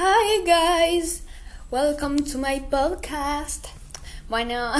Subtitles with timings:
[0.00, 1.24] Hi guys,
[1.72, 3.66] welcome to my podcast.
[4.28, 4.70] Bueno,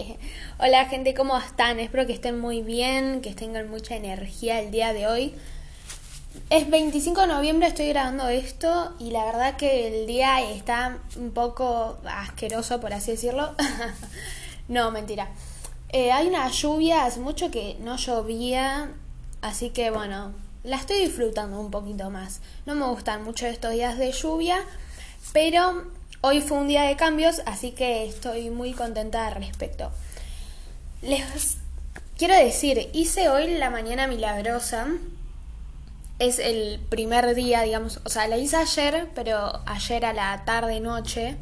[0.58, 1.78] hola gente, ¿cómo están?
[1.78, 5.34] Espero que estén muy bien, que tengan mucha energía el día de hoy.
[6.48, 11.32] Es 25 de noviembre, estoy grabando esto y la verdad que el día está un
[11.32, 13.54] poco asqueroso, por así decirlo.
[14.68, 15.28] no, mentira.
[15.90, 18.90] Eh, hay una lluvia, hace mucho que no llovía,
[19.42, 20.32] así que bueno,
[20.64, 22.40] la estoy disfrutando un poquito más.
[22.66, 24.58] No me gustan mucho estos días de lluvia,
[25.32, 25.84] pero
[26.20, 29.90] hoy fue un día de cambios, así que estoy muy contenta al respecto.
[31.02, 31.56] Les
[32.16, 34.86] quiero decir, hice hoy la mañana milagrosa.
[36.18, 40.78] Es el primer día, digamos, o sea, la hice ayer, pero ayer a la tarde
[40.78, 41.36] noche.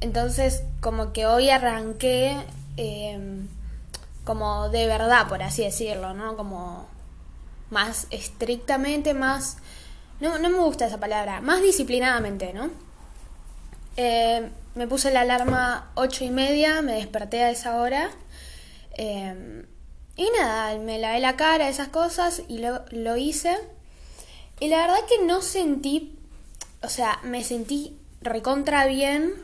[0.00, 2.36] Entonces, como que hoy arranqué
[2.76, 3.48] em,
[4.24, 6.36] como de verdad, por así decirlo, ¿no?
[6.36, 6.86] Como
[7.72, 9.56] más estrictamente, más...
[10.20, 12.70] No, no me gusta esa palabra, más disciplinadamente, ¿no?
[13.96, 18.10] Eh, me puse la alarma ocho y media, me desperté a esa hora.
[18.96, 19.64] Eh,
[20.16, 23.58] y nada, me lavé la cara, esas cosas, y lo, lo hice.
[24.60, 26.16] Y la verdad que no sentí,
[26.82, 29.34] o sea, me sentí recontra bien.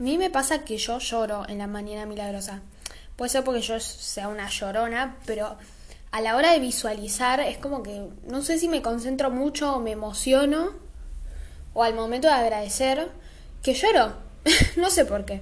[0.00, 2.62] A mí me pasa que yo lloro en la mañana milagrosa.
[3.16, 5.56] Puede ser porque yo sea una llorona, pero
[6.14, 9.80] a la hora de visualizar es como que no sé si me concentro mucho o
[9.80, 10.70] me emociono
[11.72, 13.10] o al momento de agradecer
[13.64, 14.12] que lloro.
[14.76, 15.40] no sé por qué.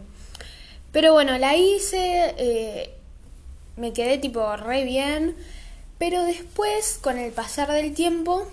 [0.90, 2.94] Pero bueno, la hice, eh,
[3.76, 5.36] me quedé tipo re bien,
[5.98, 8.46] pero después con el pasar del tiempo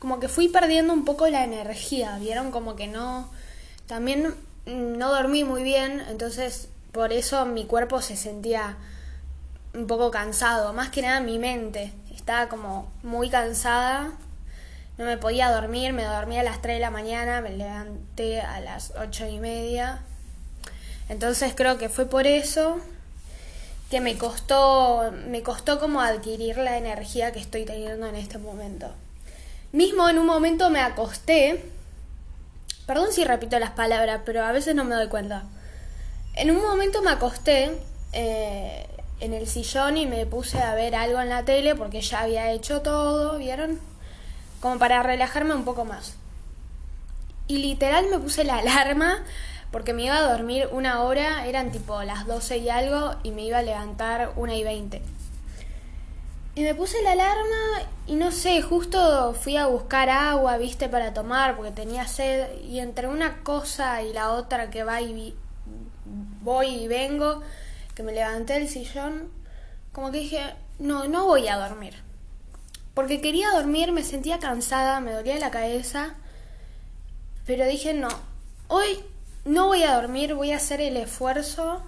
[0.00, 3.30] como que fui perdiendo un poco la energía, vieron como que no,
[3.86, 4.34] también
[4.66, 8.78] no dormí muy bien, entonces por eso mi cuerpo se sentía
[9.74, 11.92] un poco cansado, más que nada mi mente.
[12.14, 14.10] Estaba como muy cansada,
[14.98, 18.60] no me podía dormir, me dormía a las 3 de la mañana, me levanté a
[18.60, 20.00] las 8 y media.
[21.08, 22.80] Entonces creo que fue por eso
[23.90, 28.92] que me costó, me costó como adquirir la energía que estoy teniendo en este momento.
[29.72, 31.64] Mismo en un momento me acosté,
[32.86, 35.44] perdón si repito las palabras, pero a veces no me doy cuenta.
[36.34, 37.72] En un momento me acosté,
[38.12, 38.86] eh,
[39.20, 42.50] en el sillón y me puse a ver algo en la tele porque ya había
[42.50, 43.78] hecho todo, ¿vieron?
[44.60, 46.14] Como para relajarme un poco más.
[47.46, 49.22] Y literal me puse la alarma
[49.70, 53.44] porque me iba a dormir una hora, eran tipo las 12 y algo, y me
[53.44, 55.00] iba a levantar una y 20.
[56.56, 61.14] Y me puse la alarma y no sé, justo fui a buscar agua, viste, para
[61.14, 62.48] tomar porque tenía sed.
[62.64, 65.36] Y entre una cosa y la otra que va y
[66.42, 67.42] voy y vengo,
[68.02, 69.30] me levanté del sillón,
[69.92, 71.94] como que dije, no, no voy a dormir.
[72.94, 76.14] Porque quería dormir, me sentía cansada, me dolía la cabeza,
[77.46, 78.08] pero dije, no,
[78.68, 79.00] hoy
[79.44, 81.82] no voy a dormir, voy a hacer el esfuerzo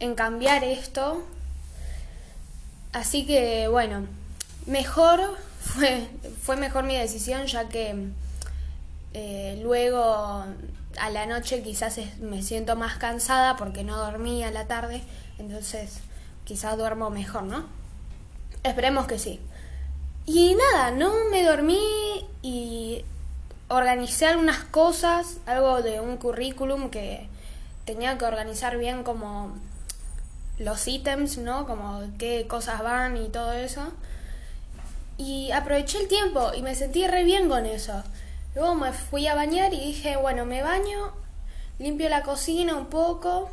[0.00, 1.24] en cambiar esto.
[2.92, 4.06] Así que bueno,
[4.66, 5.20] mejor
[5.60, 6.08] fue,
[6.42, 8.08] fue mejor mi decisión ya que
[9.14, 10.44] eh, luego
[10.98, 15.02] a la noche quizás me siento más cansada porque no dormí a la tarde
[15.38, 16.00] entonces,
[16.44, 17.66] quizás duermo mejor, ¿no?
[18.62, 19.40] Esperemos que sí.
[20.24, 23.04] Y nada, no me dormí y
[23.68, 27.28] organicé algunas cosas, algo de un currículum que
[27.84, 29.56] tenía que organizar bien como
[30.58, 31.66] los ítems, ¿no?
[31.66, 33.92] Como qué cosas van y todo eso.
[35.18, 38.02] Y aproveché el tiempo y me sentí re bien con eso.
[38.54, 41.12] Luego me fui a bañar y dije, bueno, me baño,
[41.78, 43.50] limpio la cocina un poco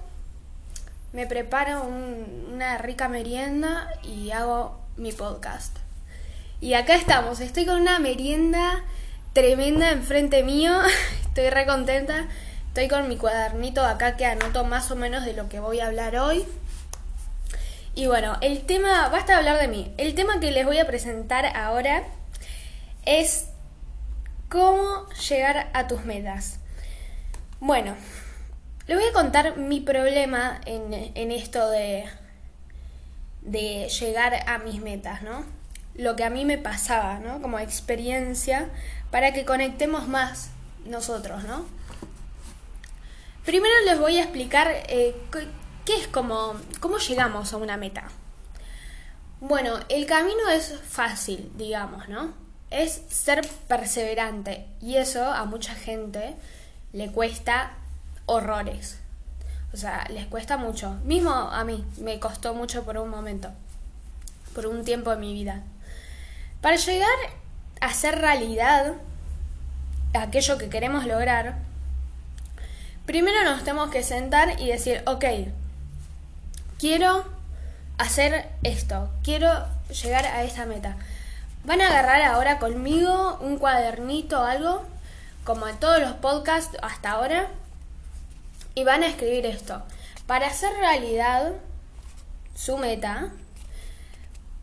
[1.14, 5.78] me preparo una rica merienda y hago mi podcast.
[6.60, 8.84] Y acá estamos, estoy con una merienda
[9.34, 10.74] tremenda enfrente mío,
[11.22, 12.28] estoy re contenta,
[12.68, 15.88] estoy con mi cuadernito acá que anoto más o menos de lo que voy a
[15.88, 16.46] hablar hoy.
[17.96, 21.46] Y bueno, el tema, basta hablar de mí, el tema que les voy a presentar
[21.56, 22.04] ahora
[23.06, 23.50] es
[24.50, 26.60] cómo llegar a tus metas.
[27.60, 27.96] Bueno,
[28.88, 32.06] le voy a contar mi problema en, esto de,
[33.42, 35.46] de llegar a mis metas, ¿no?
[35.96, 37.42] Lo que a mí me pasaba, ¿no?
[37.42, 38.70] Como experiencia
[39.12, 40.50] para que conectemos más
[40.86, 41.66] nosotros, ¿no?
[43.46, 45.16] Primero les voy a explicar eh,
[45.86, 48.10] qué es como, cómo llegamos a una meta.
[49.40, 52.34] Bueno, el camino es fácil, digamos, ¿no?
[52.70, 56.36] Es ser perseverante y eso a mucha gente
[56.94, 57.74] le cuesta
[58.26, 59.00] horrores.
[59.74, 60.92] O sea, les cuesta mucho.
[61.04, 63.50] Mismo a mí, me costó mucho por un momento,
[64.54, 65.62] por un tiempo de mi vida.
[66.62, 67.10] Para llegar
[67.82, 68.94] a ser realidad
[70.14, 71.56] aquello que queremos lograr,
[73.06, 75.26] primero nos tenemos que sentar y decir, ok,
[76.78, 77.26] quiero
[77.98, 80.98] hacer esto, quiero llegar a esta meta.
[81.66, 84.84] Van a agarrar ahora conmigo un cuadernito o algo,
[85.44, 87.48] como en todos los podcasts hasta ahora,
[88.76, 89.84] y van a escribir esto.
[90.28, 91.54] Para hacer realidad
[92.56, 93.32] su meta,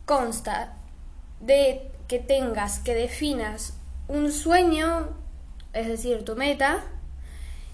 [0.05, 0.73] consta
[1.39, 3.73] de que tengas, que definas
[4.07, 5.09] un sueño,
[5.73, 6.83] es decir, tu meta,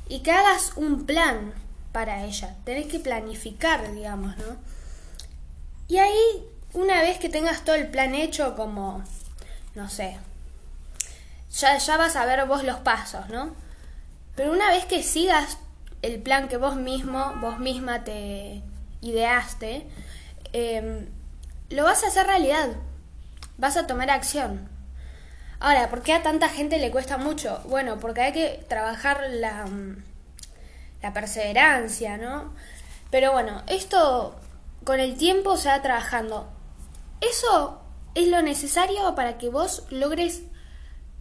[0.07, 1.53] y que hagas un plan
[1.91, 2.55] para ella.
[2.63, 4.57] Tenés que planificar, digamos, ¿no?
[5.87, 9.03] Y ahí, una vez que tengas todo el plan hecho, como,
[9.73, 10.17] no sé,
[11.51, 13.55] ya, ya vas a ver vos los pasos, ¿no?
[14.35, 15.57] Pero una vez que sigas
[16.01, 18.61] el plan que vos mismo, vos misma te
[19.01, 19.87] ideaste,
[20.53, 21.07] em,
[21.69, 22.69] lo vas a hacer realidad.
[23.57, 24.69] Vas a tomar acción.
[25.59, 27.61] Ahora, ¿por qué a tanta gente le cuesta mucho?
[27.67, 29.65] Bueno, porque hay que trabajar la,
[31.01, 32.53] la perseverancia, ¿no?
[33.09, 34.35] Pero bueno, esto
[34.83, 36.47] con el tiempo se va trabajando.
[37.21, 37.81] Eso
[38.13, 40.43] es lo necesario para que vos logres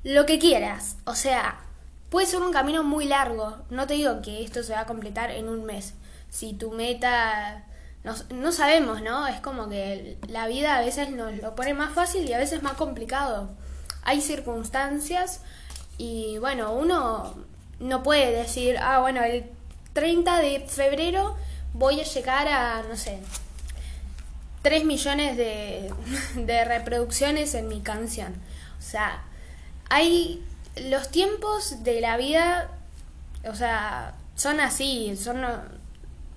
[0.05, 0.97] lo que quieras.
[1.05, 1.59] O sea,
[2.11, 3.57] puede ser un camino muy largo.
[3.71, 5.95] No te digo que esto se va a completar en un mes.
[6.31, 7.65] Si tu meta...
[8.05, 9.27] No, no sabemos, ¿no?
[9.27, 12.63] Es como que la vida a veces nos lo pone más fácil y a veces
[12.63, 13.51] más complicado.
[14.03, 15.41] Hay circunstancias
[15.99, 17.35] y bueno, uno
[17.81, 19.45] no puede decir, ah, bueno, el
[19.93, 21.37] 30 de febrero
[21.73, 23.19] voy a llegar a, no sé,
[24.63, 25.93] 3 millones de,
[26.37, 28.35] de reproducciones en mi canción.
[28.79, 29.25] O sea,
[29.89, 30.45] hay
[30.77, 32.71] los tiempos de la vida,
[33.49, 35.41] o sea, son así, son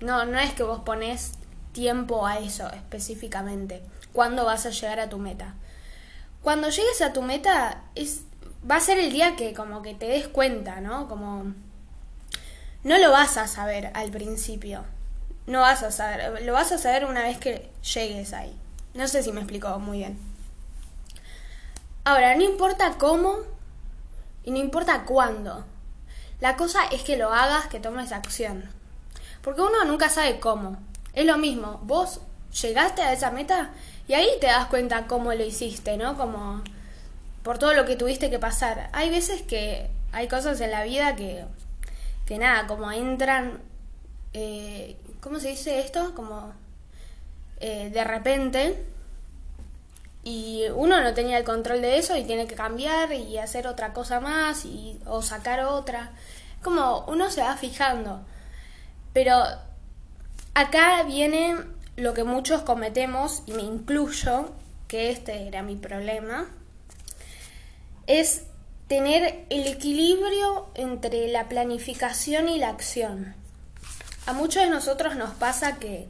[0.00, 1.32] no, no, es que vos pones
[1.72, 3.82] tiempo a eso específicamente,
[4.12, 5.54] cuándo vas a llegar a tu meta.
[6.42, 8.22] Cuando llegues a tu meta es
[8.68, 11.08] va a ser el día que como que te des cuenta, ¿no?
[11.08, 11.54] Como
[12.82, 14.84] no lo vas a saber al principio.
[15.46, 18.56] No vas a saber, lo vas a saber una vez que llegues ahí.
[18.94, 20.18] No sé si me explico muy bien.
[22.04, 23.38] Ahora, no importa cómo
[24.50, 25.64] no importa cuándo.
[26.40, 28.64] La cosa es que lo hagas, que tomes acción.
[29.42, 30.78] Porque uno nunca sabe cómo.
[31.12, 32.20] Es lo mismo, vos
[32.62, 33.70] llegaste a esa meta
[34.08, 36.16] y ahí te das cuenta cómo lo hiciste, ¿no?
[36.16, 36.62] Como
[37.42, 38.90] por todo lo que tuviste que pasar.
[38.92, 41.44] Hay veces que hay cosas en la vida que,
[42.26, 43.60] que nada, como entran,
[44.32, 46.14] eh, ¿cómo se dice esto?
[46.14, 46.52] Como
[47.60, 48.84] eh, de repente
[50.22, 53.92] y uno no tenía el control de eso y tiene que cambiar y hacer otra
[53.92, 56.12] cosa más y, o sacar otra.
[56.62, 58.20] Como uno se va fijando.
[59.12, 59.42] Pero
[60.54, 61.56] acá viene
[61.96, 64.50] lo que muchos cometemos, y me incluyo,
[64.88, 66.48] que este era mi problema,
[68.06, 68.44] es
[68.88, 73.34] tener el equilibrio entre la planificación y la acción.
[74.26, 76.08] A muchos de nosotros nos pasa que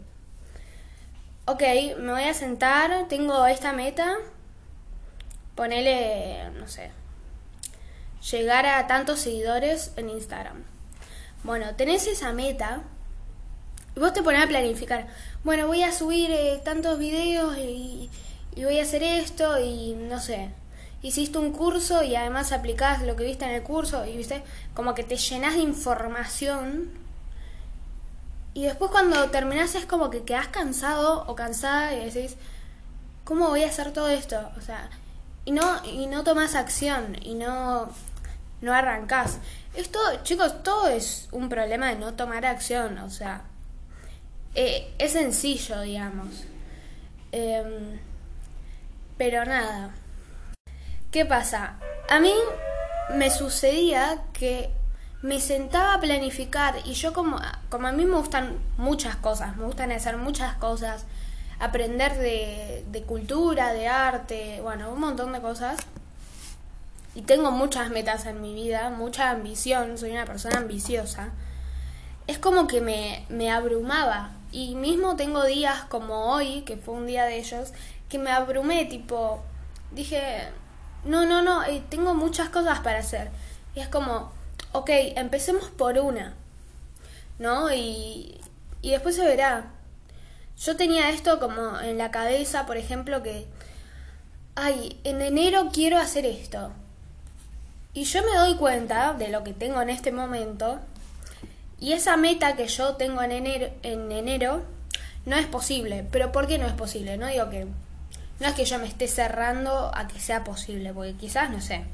[1.51, 1.63] ok,
[1.99, 4.17] me voy a sentar, tengo esta meta,
[5.57, 6.93] ponele, no sé,
[8.31, 10.63] llegar a tantos seguidores en Instagram.
[11.43, 12.83] Bueno, tenés esa meta
[13.97, 15.09] y vos te pones a planificar.
[15.43, 18.09] Bueno, voy a subir eh, tantos videos y,
[18.55, 20.51] voy a hacer esto y no sé.
[21.03, 24.43] Hiciste un curso y además aplicás lo que viste en el curso y viste
[24.75, 26.91] como que te llenas de información
[28.55, 32.37] y después cuando terminás es como que quedás cansado o cansada y decís,
[33.25, 34.51] ¿cómo voy a hacer todo esto?
[34.57, 34.91] O sea,
[35.45, 37.91] y no, y no tomás acción y no,
[38.61, 39.39] no arrancás.
[39.75, 43.43] Esto, chicos, todo es un problema de no tomar acción, o sea,
[44.55, 46.45] eh, es sencillo, digamos.
[47.33, 48.01] Em,
[49.17, 49.95] pero nada.
[51.13, 51.79] ¿Qué pasa?
[52.09, 52.33] A mí
[53.15, 54.71] me sucedía que
[55.23, 59.65] me sentaba a planificar y yo como, como a mí me gustan muchas cosas, me
[59.65, 61.05] gustan hacer muchas cosas,
[61.59, 65.79] aprender de, de cultura, de arte, bueno, un montón de cosas.
[67.15, 71.31] Y tengo muchas metas en mi vida, mucha ambición, soy una persona ambiciosa.
[72.27, 74.31] Es como que me, me abrumaba.
[74.53, 77.73] Y mismo tengo días como hoy, que fue un día de ellos,
[78.09, 79.43] que me abrumé, tipo,
[79.91, 80.49] dije,
[81.05, 83.31] no, no, no, eh, tengo muchas cosas para hacer.
[83.75, 84.33] Y es como,
[84.73, 86.35] ok, empecemos por una,
[87.39, 87.73] ¿no?
[87.73, 88.41] Y,
[88.83, 89.71] y después se verá.
[90.59, 93.47] Yo tenía esto como en la cabeza, por ejemplo, que,
[94.55, 96.71] ay, en enero quiero hacer esto.
[97.95, 100.79] Y yo me doy cuenta de lo que tengo en este momento.
[101.81, 104.63] Y esa meta que yo tengo en enero, en enero
[105.25, 106.07] no es posible.
[106.13, 107.17] Pero ¿por qué no es posible?
[107.17, 107.67] No digo que...
[108.39, 111.85] No es que yo me esté cerrando a que sea posible, porque quizás, no sé,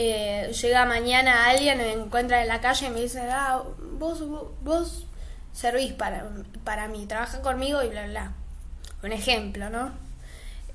[0.00, 3.64] eh, llega mañana alguien, me encuentra en la calle y me dice, ah,
[3.94, 4.22] vos,
[4.62, 5.06] vos,
[5.52, 6.24] servís para,
[6.62, 8.32] para mí, trabaja conmigo y bla, bla.
[9.02, 9.90] Un ejemplo, ¿no?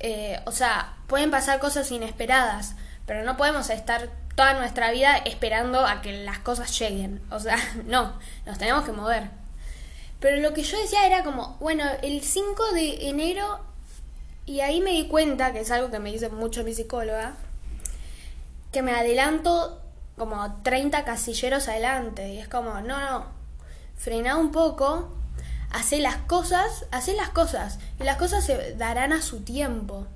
[0.01, 2.75] Eh, o sea, pueden pasar cosas inesperadas,
[3.05, 7.21] pero no podemos estar toda nuestra vida esperando a que las cosas lleguen.
[7.31, 9.29] O sea, no, nos tenemos que mover.
[10.19, 13.61] Pero lo que yo decía era como, bueno, el 5 de enero,
[14.45, 17.35] y ahí me di cuenta, que es algo que me dice mucho mi psicóloga,
[18.73, 19.81] que me adelanto
[20.17, 22.33] como 30 casilleros adelante.
[22.33, 23.27] Y es como, no, no,
[23.95, 25.13] frena un poco,
[25.71, 30.07] hace las cosas, hace las cosas, y las cosas se darán a su tiempo.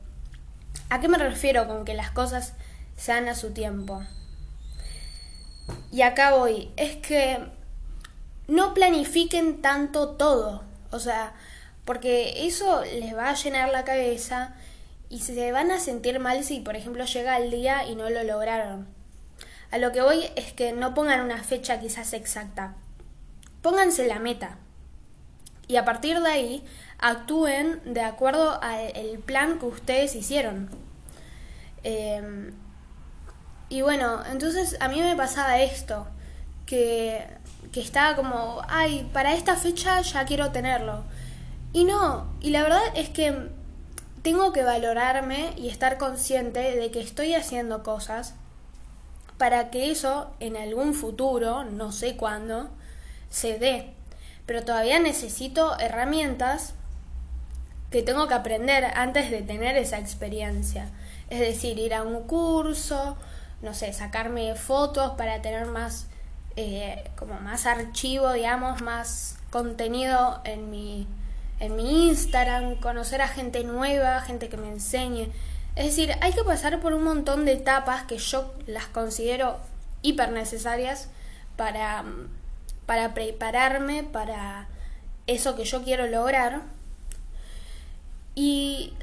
[0.89, 2.53] ¿A qué me refiero con que las cosas
[2.97, 4.03] sean a su tiempo?
[5.91, 7.39] Y acá voy, es que
[8.47, 11.33] no planifiquen tanto todo, o sea,
[11.83, 14.55] porque eso les va a llenar la cabeza
[15.09, 18.23] y se van a sentir mal si, por ejemplo, llega el día y no lo
[18.23, 18.87] lograron.
[19.71, 22.75] A lo que voy es que no pongan una fecha quizás exacta,
[23.61, 24.57] pónganse la meta
[25.67, 26.63] y a partir de ahí
[26.97, 30.69] actúen de acuerdo al plan que ustedes hicieron.
[31.83, 32.53] Em,
[33.69, 36.07] y bueno, entonces a mí me pasaba esto,
[36.65, 37.27] que,
[37.71, 41.03] que estaba como, ay, para esta fecha ya quiero tenerlo.
[41.73, 43.49] Y no, y la verdad es que
[44.27, 48.33] tengo que valorarme y estar consciente de que estoy haciendo cosas
[49.37, 52.69] para que eso en algún futuro, no sé cuándo,
[53.29, 53.93] se dé.
[54.45, 56.73] Pero todavía necesito herramientas
[57.89, 60.89] que tengo que aprender antes de tener esa experiencia.
[61.29, 63.15] Es decir, ir a un curso,
[63.61, 66.07] no sé, sacarme fotos para tener más,
[66.57, 71.07] eh, como más archivo, digamos, más contenido en mi,
[71.59, 75.31] en mi Instagram, conocer a gente nueva, gente que me enseñe.
[75.75, 79.59] Es decir, hay que pasar por un montón de etapas que yo las considero
[80.01, 81.09] hiper necesarias
[81.55, 82.03] para,
[82.85, 84.67] para prepararme para
[85.27, 86.61] eso que yo quiero lograr.
[88.35, 88.93] Y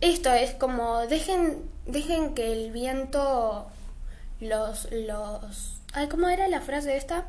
[0.00, 3.66] esto es como dejen dejen que el viento
[4.40, 7.26] los los ay cómo era la frase esta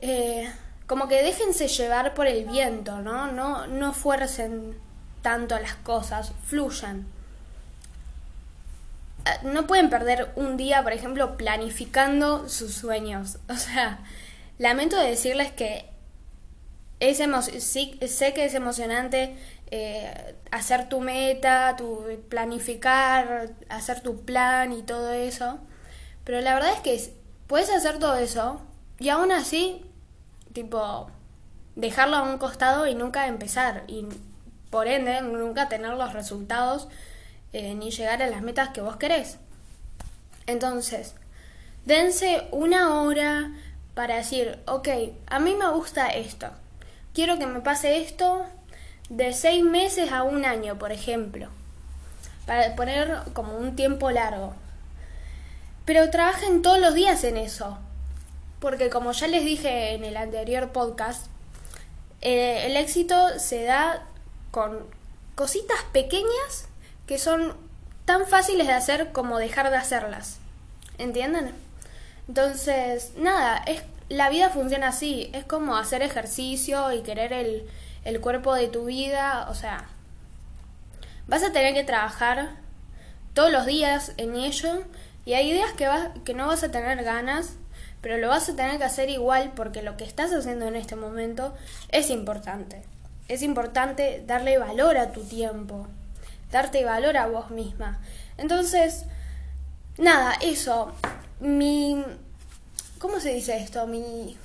[0.00, 0.50] eh,
[0.86, 4.76] como que déjense llevar por el viento no no no fuercen
[5.22, 7.06] tanto las cosas fluyan
[9.24, 14.00] ah, no pueden perder un día por ejemplo planificando sus sueños o sea
[14.58, 15.88] lamento decirles que
[17.00, 17.20] es
[17.58, 19.36] sí, sé que es emocionante
[19.74, 25.58] eh, hacer tu meta, tu planificar, hacer tu plan y todo eso.
[26.24, 27.12] Pero la verdad es que
[27.46, 28.60] puedes hacer todo eso
[28.98, 29.82] y aún así,
[30.52, 31.10] tipo,
[31.76, 33.84] dejarlo a un costado y nunca empezar.
[33.86, 34.06] Y
[34.70, 36.88] por ende, nunca tener los resultados
[37.52, 39.38] eh, ni llegar a las metas que vos querés.
[40.46, 41.14] Entonces,
[41.84, 43.52] dense una hora
[43.94, 44.88] para decir, ok,
[45.26, 46.48] a mí me gusta esto.
[47.12, 48.46] Quiero que me pase esto
[49.10, 51.48] de seis meses a un año, por ejemplo,
[52.46, 54.54] para poner como un tiempo largo.
[55.84, 57.78] Pero trabajen todos los días en eso,
[58.62, 61.26] porque como ya les dije en el anterior podcast,
[62.20, 64.06] eh, el éxito se da
[64.52, 64.86] con
[65.34, 66.68] cositas pequeñas
[67.08, 67.56] que son
[68.04, 70.38] tan fáciles de hacer como dejar de hacerlas.
[70.98, 71.52] ¿Entienden?
[72.28, 77.68] Entonces, nada, es, la vida funciona así, es como hacer ejercicio y querer el,
[78.04, 79.88] el cuerpo de tu vida, o sea,
[81.26, 82.50] vas a tener que trabajar
[83.34, 84.84] todos los días en ello
[85.24, 87.56] y hay días que, vas, que no vas a tener ganas,
[88.02, 90.96] pero lo vas a tener que hacer igual porque lo que estás haciendo en este
[90.96, 91.54] momento
[91.88, 92.82] es importante.
[93.28, 95.86] Es importante darle valor a tu tiempo,
[96.50, 98.02] darte valor a vos misma.
[98.36, 99.04] Entonces,
[99.96, 100.92] nada, eso,
[101.40, 102.04] mi...
[102.98, 103.86] ¿Cómo se dice esto?
[103.86, 104.36] Mi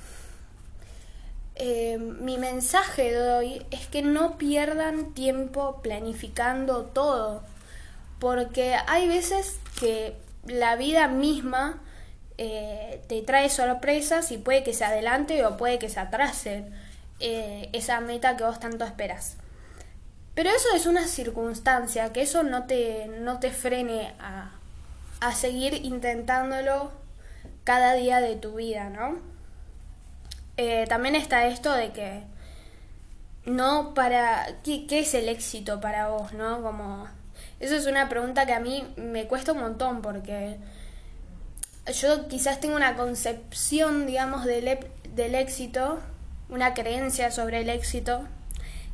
[1.60, 7.42] eh, mi mensaje de hoy es que no pierdan tiempo planificando todo,
[8.20, 11.82] porque hay veces que la vida misma
[12.38, 16.64] eh, te trae sorpresas y puede que se adelante o puede que se atrase
[17.20, 19.36] eh, esa meta que vos tanto esperas.
[20.34, 24.52] Pero eso es una circunstancia, que eso no te, no te frene a,
[25.20, 26.92] a seguir intentándolo
[27.64, 29.18] cada día de tu vida, ¿no?
[30.58, 32.24] Eh, también está esto de que
[33.46, 37.06] no para ¿qué, es el éxito para vos no como
[37.60, 40.58] eso es una pregunta que a mí me cuesta un montón porque
[41.92, 44.78] yo quizás tengo una concepción digamos del,
[45.14, 46.00] del éxito
[46.48, 48.22] una creencia sobre el éxito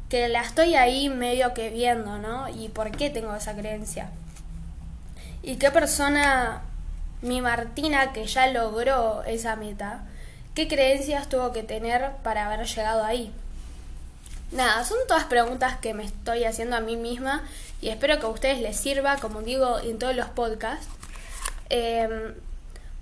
[0.09, 4.11] que la estoy ahí medio que viendo no y por qué tengo esa creencia
[5.43, 6.63] y qué persona
[7.25, 10.03] mi Martina que ya logró esa meta,
[10.55, 13.33] ¿qué creencias tuvo que tener para haber llegado ahí?
[14.53, 17.43] Nada, son todas preguntas que me estoy haciendo a mí misma
[17.81, 20.87] y espero que a ustedes les sirva, como digo en todos los podcasts.
[21.71, 22.35] Em,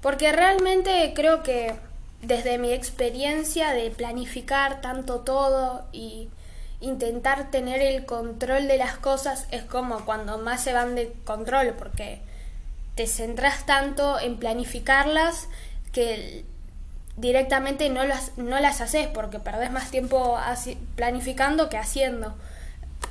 [0.02, 1.74] porque realmente creo que
[2.20, 6.28] desde mi experiencia de planificar tanto todo y
[6.80, 11.74] intentar tener el control de las cosas es como cuando más se van de control
[11.78, 12.20] porque
[12.96, 15.48] te centras tanto en planificarlas
[15.92, 16.44] que
[17.16, 20.38] directamente no las, no las haces porque perdés más tiempo
[20.96, 22.34] planificando que haciendo.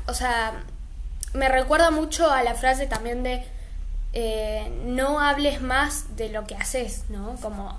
[0.08, 0.64] O sea,
[1.34, 3.46] me recuerda mucho a la frase también de
[4.14, 7.36] eh, no hables más de lo que haces, ¿no?
[7.42, 7.78] Como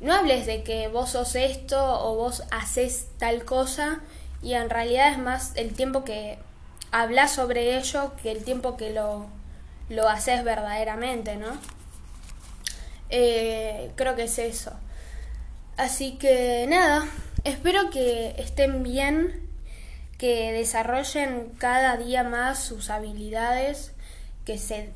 [0.00, 4.00] no hables de que vos sos esto o vos haces tal cosa
[4.42, 6.38] y en realidad es más el tiempo que
[6.90, 9.26] hablas sobre ello que el tiempo que lo,
[9.90, 11.48] lo haces verdaderamente, ¿no?
[13.10, 14.72] Eh, creo que es eso.
[15.76, 17.06] Así que nada,
[17.44, 19.48] espero que estén bien,
[20.16, 23.92] que desarrollen cada día más sus habilidades,
[24.44, 24.92] que se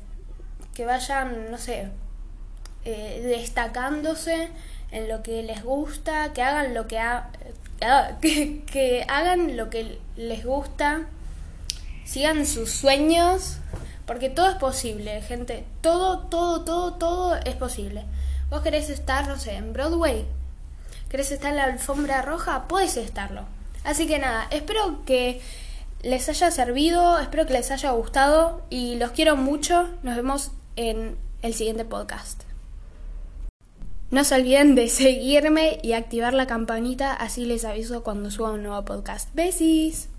[0.75, 1.87] que vayan, no sé,
[2.83, 4.49] eh, destacándose
[4.91, 7.31] en lo que les gusta, que hagan lo que, ha,
[8.21, 11.07] que, hagan lo que les gusta,
[12.03, 13.57] sigan sus sueños,
[14.05, 15.65] porque todo es posible, gente.
[15.81, 18.03] Todo, todo, todo, todo es posible.
[18.49, 20.25] Vos querés estar, no sé, en Broadway.
[21.09, 22.67] ¿Querés estar en la alfombra roja?
[22.67, 23.45] Puedes estarlo.
[23.83, 25.41] Así que nada, espero que
[26.03, 29.89] les haya servido, espero que les haya gustado y los quiero mucho.
[30.03, 32.43] Nos vemos en el siguiente podcast.
[34.11, 38.63] No se olviden de seguirme y activar la campanita, así les aviso cuando suba un
[38.63, 39.33] nuevo podcast.
[39.33, 40.09] Besis.